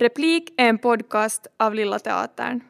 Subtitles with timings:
[0.00, 2.60] Replik är en podcast av Lilla Teatern.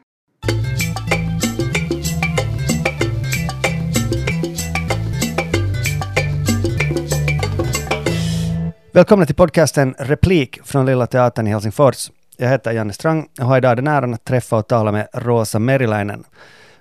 [8.93, 12.11] Välkomna till podcasten Replik från Lilla Teatern i Helsingfors.
[12.37, 15.59] Jag heter Janne Strang och har idag den äran att träffa och tala med Rosa
[15.59, 16.23] Meriläinen.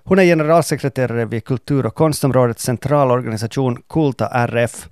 [0.05, 4.89] Hon är generalsekreterare vid kultur och konstområdets centralorganisation Kulta RF.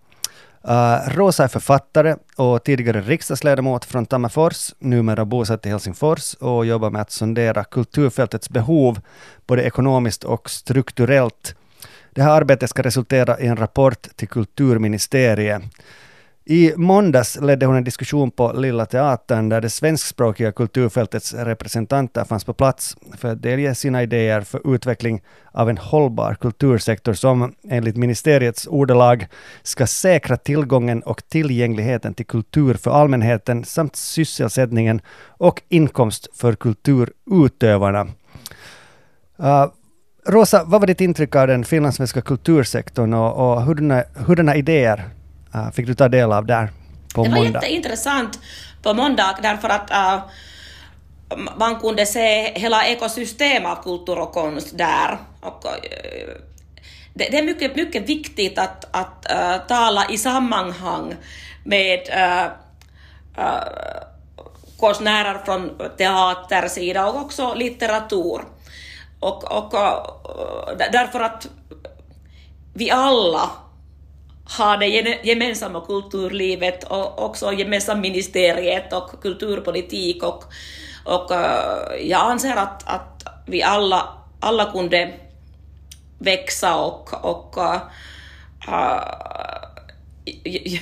[0.64, 6.90] Uh, Rosa är författare och tidigare riksdagsledamot från Tammerfors, numera bosatt i Helsingfors och jobbar
[6.90, 9.00] med att sondera kulturfältets behov,
[9.46, 11.54] både ekonomiskt och strukturellt.
[12.10, 15.62] Det här arbetet ska resultera i en rapport till kulturministeriet.
[16.50, 22.44] I måndags ledde hon en diskussion på Lilla Teatern där det svenskspråkiga kulturfältets representanter fanns
[22.44, 27.96] på plats för att delge sina idéer för utveckling av en hållbar kultursektor som enligt
[27.96, 29.26] ministeriets ordalag
[29.62, 38.06] ska säkra tillgången och tillgängligheten till kultur för allmänheten samt sysselsättningen och inkomst för kulturutövarna.
[39.40, 39.66] Uh,
[40.26, 45.10] Rosa, vad var ditt intryck av den finlandssvenska kultursektorn och, och hurdana, hurdana idéer
[45.54, 46.70] uh, fick du ta del av där
[47.14, 47.36] på måndag?
[47.36, 48.40] Det var jätteintressant
[48.82, 50.22] på måndag därför att uh,
[51.58, 55.18] man kunde se hela ekosystem av kultur och konst där.
[55.40, 56.34] Och, uh,
[57.14, 61.14] det, det, är mycket, mycket viktigt att, att uh, tala i sammanhang
[61.64, 62.00] med
[64.78, 68.40] konstnärer från teatersida och också litteratur.
[69.20, 69.72] Och, och,
[70.92, 71.48] därför att
[72.74, 73.50] vi alla
[74.48, 74.86] har det
[75.22, 80.44] gemensamma kulturlivet och också gemensamma ministeriet och kulturpolitik och,
[81.04, 84.08] och eh, jag anser att, att vi alla,
[84.40, 85.14] alla kunde
[86.18, 87.80] växa och, och uh,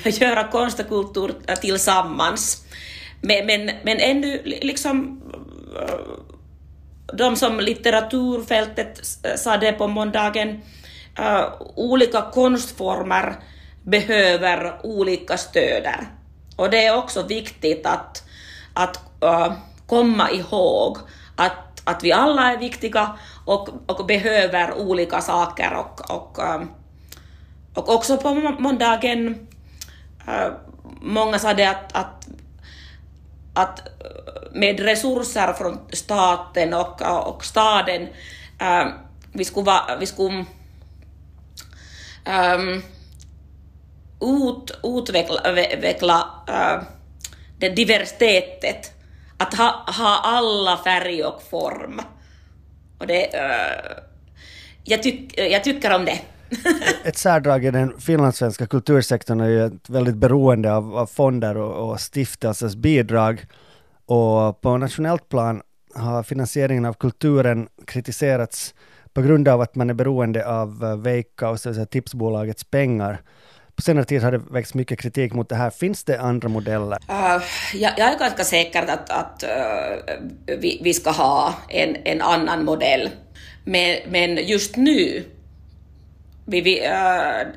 [0.20, 2.64] göra konst och kultur tillsammans.
[3.20, 5.22] Men, men, men ännu liksom
[7.12, 9.00] de som litteraturfältet
[9.36, 10.62] sa det på måndagen,
[11.18, 13.36] uh, olika konstformer
[13.86, 16.06] behöver olika stöder.
[16.56, 18.22] Och det är också viktigt att,
[18.74, 19.52] att äh,
[19.86, 20.98] komma ihåg
[21.36, 25.74] att, att vi alla är viktiga och, och behöver olika saker.
[25.74, 26.62] Och, och, äh,
[27.74, 29.46] och också på måndagen,
[31.00, 32.28] många sa det att, att,
[33.54, 33.88] att
[34.52, 38.08] med resurser från staten och, och staden,
[39.32, 40.44] vi skulle, vi skulle
[42.24, 42.82] um,
[44.20, 46.82] ut, utveckla äh,
[47.58, 48.92] det diversitetet,
[49.38, 52.00] att ha, ha alla färg och form.
[52.98, 54.02] Och det, äh,
[54.84, 56.20] jag, tyck, jag tycker om det.
[57.04, 61.90] Ett särdrag i den finlandssvenska kultursektorn är ju ett väldigt beroende av, av fonder och,
[61.90, 63.46] och stiftelsers bidrag.
[64.06, 65.62] Och på nationellt plan
[65.94, 68.74] har finansieringen av kulturen kritiserats
[69.12, 73.20] på grund av att man är beroende av äh, Veikkaus, alltså tipsbolagets pengar.
[73.76, 75.70] På senare tid har det väckts mycket kritik mot det här.
[75.70, 76.98] Finns det andra modeller?
[77.08, 77.42] Äh, uh,
[77.74, 80.16] jag, jag, är ganska säker att, att uh,
[80.58, 83.10] vi, vi, ska ha en, en annan modell.
[83.64, 85.24] Men, men just nu,
[86.44, 87.48] vi, vi, uh,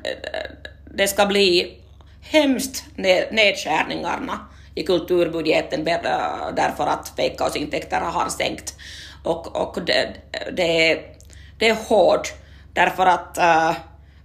[0.94, 1.78] det ska bli
[2.20, 2.84] hemskt
[3.30, 4.38] nedskärningarna
[4.74, 8.74] i kulturbudgeten därför att fejkkausintäkterna har sänkt.
[9.24, 10.08] Och, och det,
[10.52, 11.00] det,
[11.58, 12.32] det är hårt
[12.72, 13.38] därför att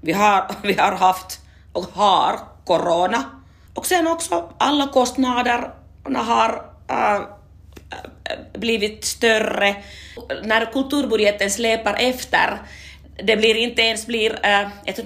[0.02, 1.45] vi, har, vi har haft
[1.76, 3.24] och har corona.
[3.74, 9.76] Och sen också alla kostnaderna har äh, äh, blivit större.
[10.44, 12.62] När kulturbudgeten släpar efter,
[13.24, 15.06] det blir inte ens blir äh, ett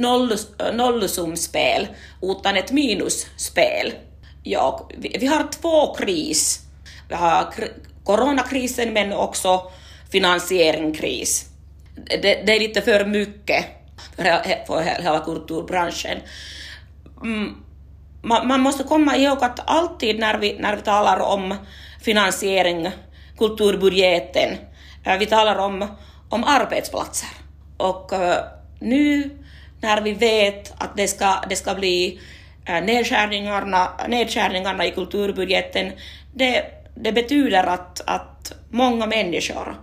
[0.73, 1.87] nollsumspel
[2.21, 3.93] utan ett minusspel.
[4.43, 6.59] Ja, vi, vi har två kris.
[7.09, 7.53] Vi har
[8.03, 9.71] coronakrisen men också
[10.11, 11.45] finansieringskris.
[11.95, 13.65] Det, det är lite för mycket
[14.15, 16.17] för hela kulturbranschen.
[17.21, 17.55] Mm,
[18.21, 21.55] man, man, måste komma ihåg att alltid när vi, när vi talar om
[22.01, 22.91] finansiering,
[23.37, 24.57] kulturbudgeten,
[25.05, 25.87] eh, vi talar om,
[26.29, 27.29] om arbetsplatser.
[27.77, 28.43] Och eh,
[28.79, 29.29] nu
[29.81, 32.19] när vi vet att det ska, det ska bli
[32.65, 35.91] eh, nedskärningarna, nedskärningarna i kulturbudgeten,
[36.33, 36.65] det,
[36.95, 39.75] det betyder att, att många människor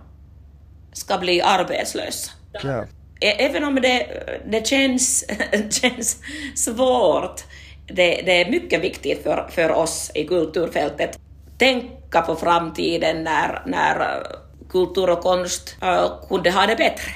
[0.93, 2.31] ska bli arbetslösa.
[2.63, 2.85] Ja.
[3.19, 4.07] E-, även om det,
[4.45, 5.25] det känns,
[5.81, 6.21] känns
[6.55, 7.43] svårt,
[7.87, 11.19] det, det, är mycket viktigt för, för oss i kulturfältet.
[11.57, 14.21] Tänka på framtiden när, när eh,
[14.69, 17.11] kultur och konst uh, kunde ha det bättre.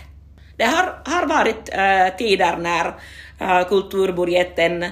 [0.57, 2.87] Det har, har varit uh, tider när
[3.41, 4.85] uh, kulturbudgeten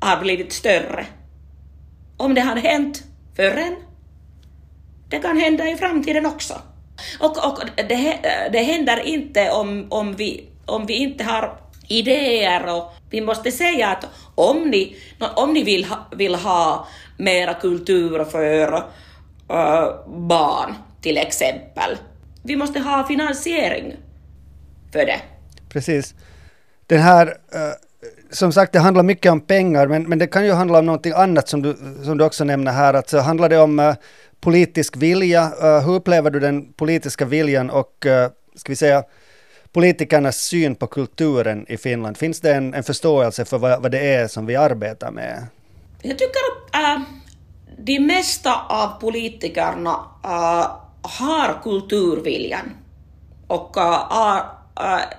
[0.00, 1.06] har blivit större.
[2.16, 3.02] Om det har hänt
[3.36, 3.76] förrän,
[5.08, 6.54] det kan hända i framtiden också.
[7.20, 8.18] Och, och det,
[8.52, 11.58] det händer inte om, om, vi, om vi inte har
[11.88, 14.96] idéer och vi måste säga att om ni,
[15.34, 18.74] om ni vill, ha, vill ha mera kultur för
[19.48, 21.96] äh, barn till exempel,
[22.42, 23.96] vi måste ha finansiering
[24.92, 25.20] för det.
[25.68, 26.14] Precis.
[26.86, 27.60] Den här, äh,
[28.30, 31.12] som sagt, det handlar mycket om pengar, men, men det kan ju handla om någonting
[31.12, 32.94] annat som du, som du också nämner här.
[32.94, 33.94] Alltså, handlar det om äh,
[34.44, 35.42] politisk vilja?
[35.62, 39.02] Eh, hur upplever du den politiska viljan och, eh, ska vi säga,
[39.72, 42.16] politikernas syn på kulturen i Finland?
[42.16, 45.46] Finns det en, en förståelse för vad, vad, det är som vi arbetar med?
[46.02, 47.02] Jag tycker att eh,
[47.78, 50.00] de mesta av politikerna
[51.02, 52.70] har kulturviljan
[53.46, 53.76] och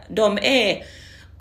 [0.10, 0.84] de är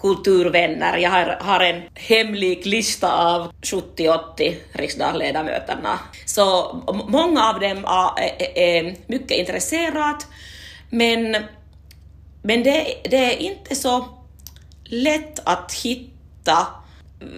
[0.05, 0.99] kulturvänner.
[0.99, 5.99] Jag har, har en hemlig lista av 70-80 riksdagsledamöterna.
[6.27, 6.77] Så
[7.09, 7.85] många av dem
[8.17, 10.19] är, är mycket intresserade,
[10.91, 11.37] men,
[12.43, 14.05] men det, det är inte så
[14.85, 16.67] lätt att hitta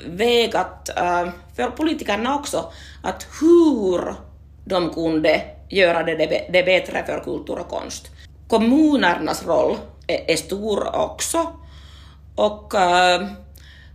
[0.07, 2.73] väg att, äh, för politikerna också,
[3.03, 4.15] att hur
[4.65, 8.11] de kunde göra det, det bättre för kultur och konst.
[8.49, 9.77] Kommunernas roll
[10.07, 11.47] är, är stor också,
[12.37, 13.27] och äh,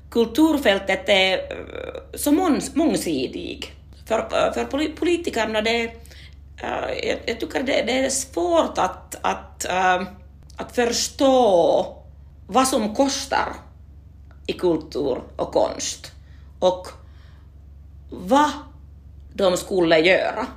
[0.10, 2.32] kulturfältet är äh, så
[2.74, 3.74] mångsidig.
[4.06, 5.84] För, eh, för politikerna det,
[6.58, 9.66] äh, jag, jag tycker det, det, är svårt att, att,
[10.58, 11.98] att förstå
[12.48, 13.54] vad som kostar
[14.48, 16.12] i kultur och konst
[16.60, 16.88] och
[18.10, 18.50] vad
[19.34, 20.48] de skulle göra.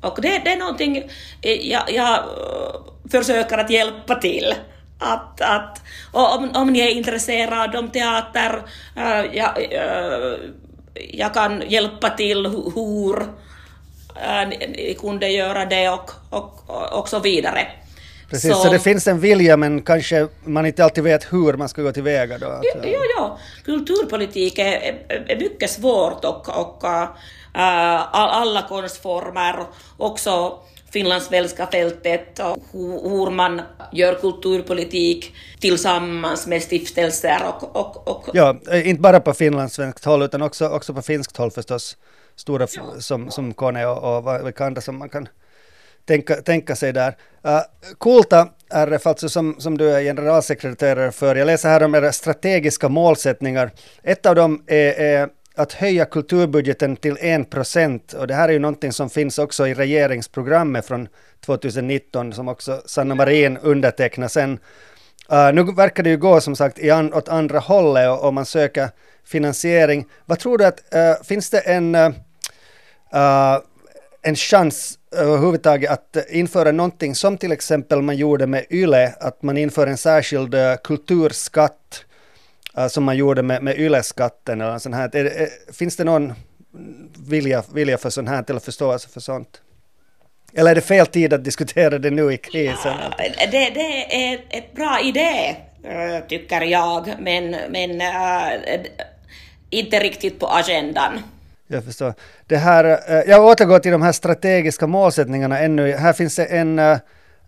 [0.00, 1.10] Och det, det är någonting
[1.62, 2.24] jag, jag
[3.10, 4.54] försöker att hjälpa till
[4.98, 8.62] att, att om, om ni är intresserade om teater,
[8.96, 10.38] äh, jag, äh,
[11.10, 13.22] jag kan hjälpa till hur
[14.16, 17.68] äh, ni kunde göra det och, och, och så vidare.
[18.30, 21.68] Precis, så, så, det finns en vilja men kanske man inte alltid vet hur man
[21.68, 22.46] ska gå tillväga då?
[22.46, 22.78] Alltså.
[22.88, 27.08] Ja, ja, kulturpolitik är, är, är mycket svårt och, och äh,
[28.12, 29.66] alla konstformer,
[29.96, 30.58] också
[30.92, 33.62] finlandssvenska fältet och hur man
[33.92, 37.76] gör kulturpolitik tillsammans med stiftelser och...
[37.76, 41.96] och, och ja, inte bara på finlandssvenskt håll utan också, också på finskt håll förstås.
[42.36, 43.00] Stora ja.
[43.00, 45.28] som, som Kone och, och vilka andra som man kan
[46.04, 47.16] tänka, tänka sig där.
[47.46, 47.60] Uh,
[48.00, 52.88] Kulta RF, alltså som, som du är generalsekreterare för, jag läser här om era strategiska
[52.88, 53.70] målsättningar.
[54.02, 58.12] Ett av dem är, är att höja kulturbudgeten till 1 procent.
[58.12, 61.08] Och det här är ju någonting som finns också i regeringsprogrammet från
[61.46, 64.58] 2019 som också Sanna Marin undertecknade sen.
[65.32, 68.34] Uh, nu verkar det ju gå som sagt i an, åt andra hållet och, och
[68.34, 68.88] man söker
[69.24, 70.06] finansiering.
[70.26, 72.10] Vad tror du att, uh, finns det en, uh,
[74.22, 79.56] en chans överhuvudtaget att införa någonting som till exempel man gjorde med YLE, att man
[79.56, 80.54] inför en särskild
[80.84, 82.07] kulturskatt uh,
[82.88, 85.16] som man gjorde med, med YLE-skatten eller sånt här.
[85.16, 86.34] Är, finns det någon
[87.28, 89.62] vilja, vilja för sånt här, eller förståelse för sånt?
[90.54, 92.94] Eller är det fel tid att diskutera det nu i krisen?
[93.18, 98.80] Ja, det, det är ett bra idé, eh, tycker jag, men, men äh,
[99.70, 101.20] inte riktigt på agendan.
[101.66, 102.14] Jag förstår.
[102.46, 105.92] Det här, äh, jag återgår till de här strategiska målsättningarna ännu.
[105.92, 106.98] Här finns det en äh,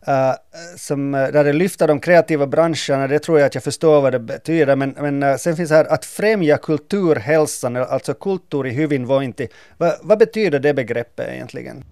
[0.08, 0.34] Uh,
[0.76, 4.12] som, eh, där det lyfter de kreativa branscherna, det tror jag att jag förstår vad
[4.12, 9.48] det betyder, men, men uh, sen finns här att främja kulturhälsan, alltså kultur i hyvinvointi.
[9.78, 11.84] Va, vad betyder det begreppet egentligen?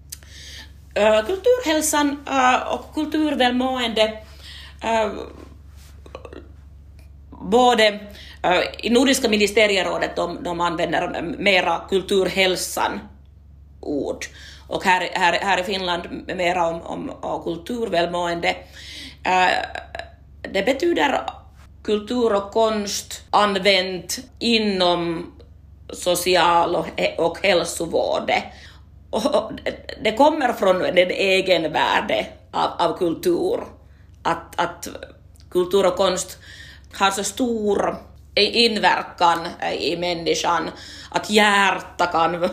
[0.97, 2.17] Uh, kulturhälsan
[2.71, 4.13] och kulturvälmående
[7.31, 7.99] både
[8.77, 12.99] i Nordiska ministerierådet de, de använder mera kulturhälsan
[13.81, 14.25] ord
[14.69, 16.03] och här, här, här i Finland
[16.35, 18.55] mera om, om, om kulturvälmående.
[19.23, 19.49] Äh,
[20.41, 21.21] det betyder
[21.83, 25.31] kultur och konst använt inom
[25.93, 28.31] social och, och hälsovård.
[29.09, 29.51] Och
[30.03, 33.59] det kommer från den egenvärde av, av kultur,
[34.23, 34.87] att, att
[35.51, 36.37] kultur och konst
[36.93, 37.95] har så stor
[38.41, 39.47] inverkan
[39.79, 40.69] i människan,
[41.11, 42.49] att hjärta kan,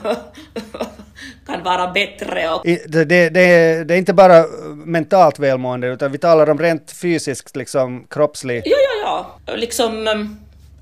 [1.47, 2.51] kan vara bättre.
[2.51, 2.63] Och...
[2.65, 4.45] Det, det, det, är, det är inte bara
[4.85, 8.63] mentalt välmående, utan vi talar om rent fysiskt, liksom kroppslig...
[8.65, 9.55] Ja, ja, ja.
[9.55, 10.07] Liksom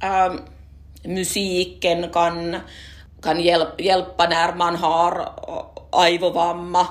[0.03, 0.33] äh,
[1.05, 2.57] musiken kan,
[3.23, 5.29] kan hjälp, hjälpa när man har
[5.93, 6.87] aivovamma,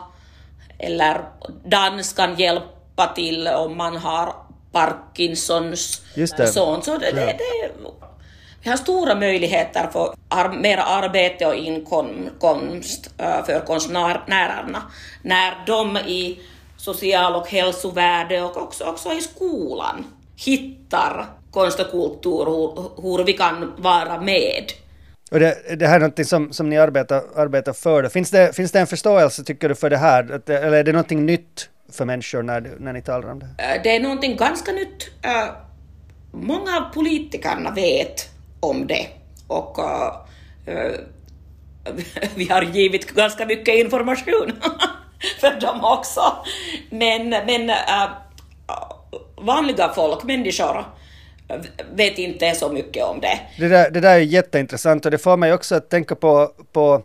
[0.80, 1.22] eller
[1.66, 4.34] dans kan hjälpa till om man har
[4.74, 6.48] Parkinsons Just det.
[6.48, 6.86] sånt.
[6.86, 7.16] Så det, ja.
[7.16, 7.72] det, det
[8.64, 14.82] Vi har stora möjligheter för ar mer arbete och inkomst uh, för konstnärerna
[15.22, 16.40] när de i
[16.78, 23.34] social och hälsovärde och också, också i skolan hittar konst och kultur, hur, hur vi
[23.34, 24.64] kan vara med.
[25.32, 28.10] Och det, det här är någonting som, som ni arbetar, arbetar för.
[28.10, 30.42] Finns det, finns det en förståelse, tycker du, för det här?
[30.50, 33.46] eller är det någonting nytt för människor när, när ni talar om det?
[33.58, 35.12] Eh, det är någonting ganska nytt.
[35.22, 35.54] Eh,
[36.32, 39.08] många av politikerna vet om det
[39.48, 40.92] och uh,
[42.36, 44.52] vi har givit ganska mycket information
[45.40, 46.22] för dem också.
[46.90, 47.72] Men, men
[49.36, 50.86] vanliga folk, människor,
[51.96, 53.40] vet inte så mycket om det.
[53.58, 57.04] Det där, det där är jätteintressant och det får mig också att tänka på, på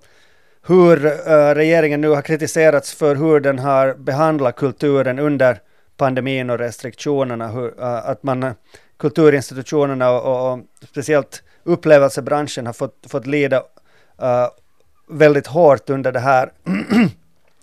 [0.69, 5.61] hur uh, regeringen nu har kritiserats för hur den har behandlat kulturen under
[5.97, 7.49] pandemin och restriktionerna.
[7.49, 8.53] Hur, uh, att man, eh,
[8.97, 10.59] kulturinstitutionerna och, och, och,
[10.91, 13.57] speciellt upplevelsebranschen har fått, fått lida
[14.23, 14.49] uh,
[15.11, 16.53] väldigt hårt under det här.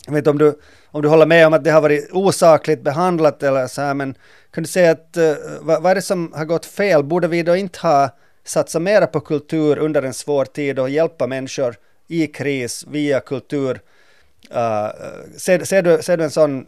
[0.05, 0.59] Jag vet inte om du,
[0.91, 4.15] om du håller med om att det har varit osakligt behandlat eller så här, men
[4.51, 7.03] kan du säga att uh, vad, vad är det som har gått fel?
[7.03, 8.09] Borde vi då inte ha
[8.45, 11.75] satsat mera på kultur under en svår tid och hjälpa människor
[12.07, 13.81] i kris via kultur?
[14.51, 14.89] Uh,
[15.37, 16.67] ser, ser, du, ser du en sån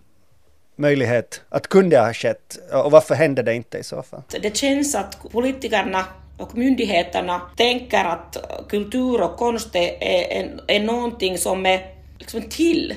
[0.76, 4.22] möjlighet att kunde ha skett och varför hände det inte i så fall?
[4.42, 6.06] Det känns att politikerna
[6.38, 8.38] och myndigheterna tänker att
[8.70, 11.82] kultur och konst är, är, är någonting som är
[12.18, 12.96] liksom till.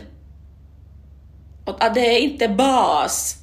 [1.64, 3.37] Och att det är inte bas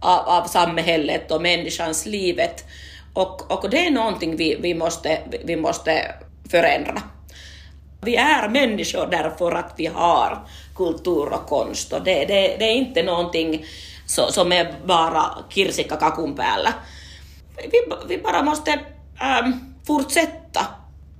[0.00, 2.64] av, av samhället och människans livet.
[3.14, 6.14] Och, och det är någonting vi, vi, måste, vi måste
[6.50, 7.02] förändra.
[8.06, 12.74] Vi är människor därför att vi har kultur och konst och det, det, det är
[12.74, 13.64] inte någonting
[14.06, 16.74] så, som är bara kirsikka kakun päällä.
[17.56, 18.70] Vi, vi bara måste
[19.20, 20.66] ähm, fortsätta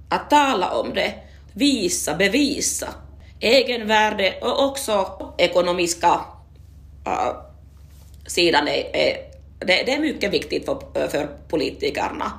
[0.08, 1.14] att tala om det,
[1.52, 2.88] visa, bevisa
[3.40, 5.06] egenvärde och också
[5.38, 6.20] ekonomiska
[7.06, 7.36] äh,
[8.26, 9.16] sidan är, är
[9.58, 12.32] det, det, är mycket viktigt för, för politikerna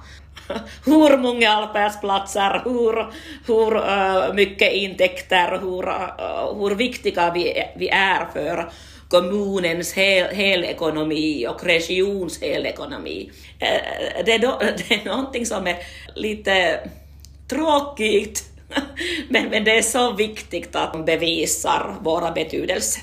[0.86, 3.08] hur många arbetsplatser, hur,
[3.48, 8.72] hur uh, mycket intäkter, hur, uh, hur viktiga vi, vi är för
[9.10, 13.32] kommunens hel, helekonomi och regions helekonomi.
[13.62, 15.78] Uh, det, är då, det är någonting som är
[16.16, 16.80] lite
[17.48, 18.44] tråkigt,
[19.30, 23.00] men, men det är så viktigt att de bevisar våra betydelse.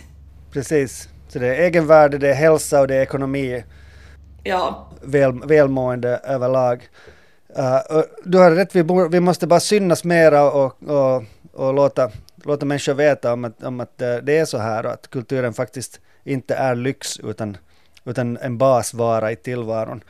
[0.53, 3.65] Precis, så det är egenvärde, det är hälsa och det är ekonomi.
[4.45, 4.89] Ja.
[5.03, 6.89] Väl, välmående överlag.
[7.59, 12.11] Uh, du har rätt, vi, bor, vi måste bara synas mera och, och, och låta,
[12.45, 15.55] låta människor veta om att, om att eh, det är så här och att kulturen
[15.55, 17.57] faktiskt inte är lyx utan,
[18.05, 20.05] utan en basvara i tillvaron.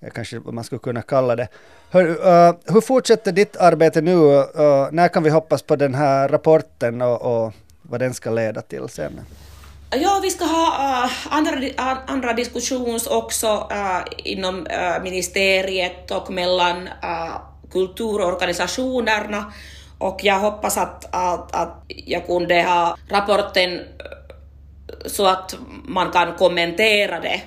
[0.00, 1.48] Eh, kanske man skulle kunna kalla det.
[1.90, 4.16] Hör, uh, hur fortsätter ditt arbete nu?
[4.90, 8.88] när kan vi hoppas på den här rapporten och, och vad den ska leda till
[8.88, 9.20] sen?
[9.90, 16.30] Ja, vi ska ha uh, andra, uh, andra diskussions också uh, inom eh, ministeriet och
[16.30, 16.88] mellan
[17.70, 19.52] kulturorganisationerna
[19.98, 23.80] och jag hoppas att, att, att jag kunde ha rapporten
[25.06, 27.42] så att man kan kommentera det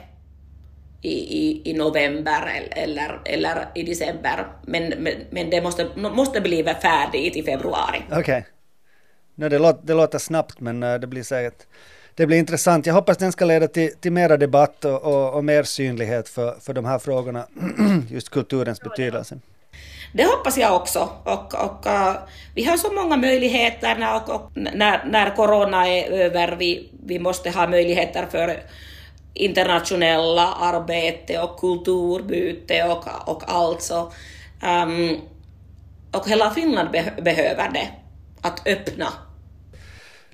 [1.02, 6.64] i, i, i november eller, eller i december, men, men, men det måste, måste bli
[6.64, 8.02] färdigt i februari.
[8.08, 8.20] Okej.
[8.20, 8.42] Okay.
[9.36, 11.66] No, det, låter, det låter snabbt, men det blir säkert
[12.20, 12.86] det blir intressant.
[12.86, 16.56] Jag hoppas den ska leda till, till mera debatt och, och, och mer synlighet för,
[16.62, 17.48] för de här frågorna,
[18.10, 19.40] just kulturens betydelse.
[20.14, 21.10] Det hoppas jag också.
[21.24, 22.14] Och, och uh,
[22.56, 26.56] vi har så många möjligheter när, och, och, när, när corona är över.
[26.60, 28.64] Vi, vi måste ha möjligheter för
[29.34, 34.12] internationella arbete och kulturbyte och, och allt så.
[34.84, 35.18] Um,
[36.12, 37.88] och hela Finland be behöver det,
[38.42, 39.08] att öppna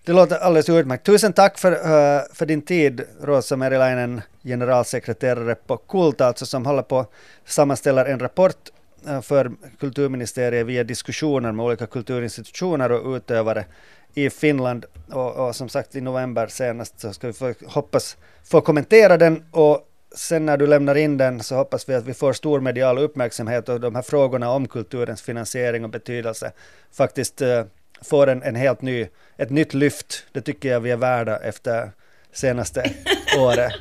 [0.06, 1.06] det låter alldeles utmärkt.
[1.06, 6.82] Tusen tack för, uh, för din tid, Rosa Merilainen, generalsekreterare på Kult, alltså som håller
[6.82, 7.06] på
[7.46, 8.70] sammanställer en rapport
[9.08, 13.66] uh, för kulturministeriet via diskussioner med olika kulturinstitutioner och utövare
[14.14, 14.86] i Finland.
[15.12, 19.44] Och, och, som sagt i november senast så ska vi få, hoppas få kommentera den
[19.52, 19.80] och
[20.16, 23.70] sen när du lämnar in den så hoppas vi att vi får stor medial uppmärksamhet
[23.70, 26.52] och de här frågorna om kulturens finansiering och betydelse
[26.92, 27.64] faktiskt uh,
[28.02, 30.26] får en, en helt ny, ett nytt lyft.
[30.32, 31.92] Det tycker jag vi är värda efter
[32.34, 32.92] senaste
[33.40, 33.74] året.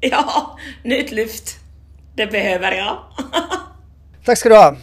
[0.00, 1.56] Ja, nytt lyft.
[2.16, 2.98] Det behöver jag.
[4.24, 4.76] Tack ska du ha.